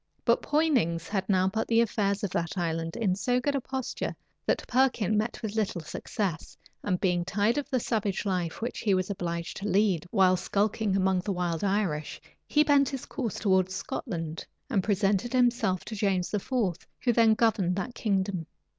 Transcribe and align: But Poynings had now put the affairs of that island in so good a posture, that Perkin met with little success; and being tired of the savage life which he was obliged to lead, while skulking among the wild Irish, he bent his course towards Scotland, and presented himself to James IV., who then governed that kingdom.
But 0.25 0.41
Poynings 0.41 1.07
had 1.07 1.29
now 1.29 1.47
put 1.47 1.67
the 1.67 1.79
affairs 1.79 2.23
of 2.23 2.31
that 2.31 2.57
island 2.57 2.95
in 2.95 3.13
so 3.15 3.39
good 3.39 3.53
a 3.53 3.61
posture, 3.61 4.15
that 4.47 4.65
Perkin 4.67 5.15
met 5.15 5.39
with 5.43 5.53
little 5.53 5.81
success; 5.81 6.57
and 6.83 6.99
being 6.99 7.23
tired 7.23 7.59
of 7.59 7.69
the 7.69 7.79
savage 7.79 8.25
life 8.25 8.63
which 8.63 8.79
he 8.79 8.95
was 8.95 9.11
obliged 9.11 9.57
to 9.57 9.67
lead, 9.67 10.07
while 10.09 10.35
skulking 10.37 10.95
among 10.95 11.19
the 11.19 11.31
wild 11.31 11.63
Irish, 11.63 12.19
he 12.47 12.63
bent 12.63 12.89
his 12.89 13.05
course 13.05 13.35
towards 13.35 13.75
Scotland, 13.75 14.43
and 14.71 14.83
presented 14.83 15.33
himself 15.33 15.85
to 15.85 15.95
James 15.95 16.33
IV., 16.33 16.49
who 16.51 17.13
then 17.13 17.35
governed 17.35 17.75
that 17.75 17.93
kingdom. 17.93 18.47